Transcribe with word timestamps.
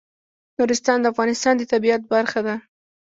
نورستان 0.57 0.97
د 1.01 1.05
افغانستان 1.13 1.53
د 1.57 1.61
طبیعت 1.73 2.01
برخه 2.13 2.39
ده. 2.47 2.55